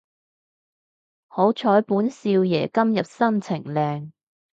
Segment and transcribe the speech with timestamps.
[1.27, 4.11] 好彩本少爺今日心情靚